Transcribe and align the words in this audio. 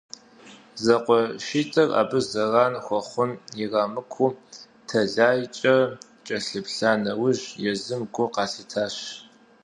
Зэкъуэшитӏыр 0.83 1.89
абы 2.01 2.19
зэран 2.29 2.73
хуэхъун 2.85 3.31
ирамыкуу 3.63 4.31
тэлайкӏэ 4.87 5.75
кӏэлъыплъа 6.25 6.91
нэужь, 7.03 7.45
езым 7.71 8.01
гу 8.13 8.25
къалъитащ. 8.33 8.95